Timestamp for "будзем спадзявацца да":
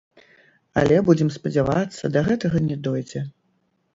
1.09-2.25